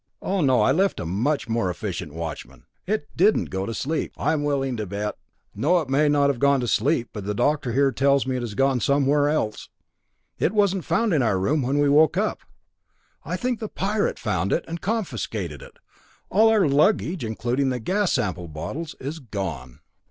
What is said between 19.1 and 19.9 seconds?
gone."